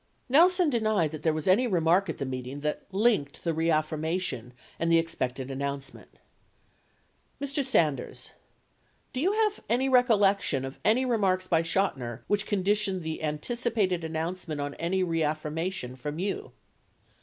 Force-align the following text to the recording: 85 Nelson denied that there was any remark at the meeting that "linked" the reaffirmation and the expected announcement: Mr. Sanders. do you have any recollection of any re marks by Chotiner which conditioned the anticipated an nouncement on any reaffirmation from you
85 0.31 0.31
Nelson 0.31 0.69
denied 0.71 1.11
that 1.11 1.21
there 1.21 1.31
was 1.31 1.45
any 1.45 1.67
remark 1.67 2.09
at 2.09 2.17
the 2.17 2.25
meeting 2.25 2.61
that 2.61 2.87
"linked" 2.91 3.43
the 3.43 3.53
reaffirmation 3.53 4.51
and 4.79 4.91
the 4.91 4.97
expected 4.97 5.51
announcement: 5.51 6.17
Mr. 7.39 7.63
Sanders. 7.63 8.31
do 9.13 9.21
you 9.21 9.31
have 9.33 9.59
any 9.69 9.87
recollection 9.87 10.65
of 10.65 10.79
any 10.83 11.05
re 11.05 11.19
marks 11.19 11.45
by 11.45 11.61
Chotiner 11.61 12.21
which 12.25 12.47
conditioned 12.47 13.03
the 13.03 13.21
anticipated 13.21 14.03
an 14.03 14.13
nouncement 14.13 14.59
on 14.59 14.73
any 14.83 15.03
reaffirmation 15.03 15.95
from 15.95 16.17
you 16.17 16.51